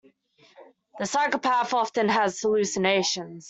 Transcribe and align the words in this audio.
The 0.97 1.05
psychopath 1.05 1.75
often 1.75 2.09
has 2.09 2.39
hallucinations. 2.39 3.39